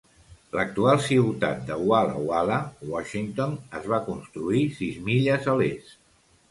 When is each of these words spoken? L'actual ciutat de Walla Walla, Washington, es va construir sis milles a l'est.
L'actual 0.53 1.03
ciutat 1.07 1.61
de 1.67 1.77
Walla 1.91 2.23
Walla, 2.31 2.57
Washington, 2.95 3.55
es 3.83 3.87
va 3.95 4.01
construir 4.11 4.67
sis 4.81 5.01
milles 5.11 5.51
a 5.55 5.59
l'est. 5.63 5.99